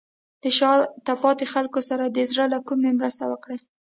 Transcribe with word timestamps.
د 0.43 0.45
شاته 0.57 1.13
پاتې 1.23 1.45
خلکو 1.53 1.79
سره 1.89 2.03
د 2.07 2.17
زړه 2.31 2.45
له 2.53 2.59
کومې 2.67 2.91
مرسته 2.99 3.23
وکړئ. 3.31 3.57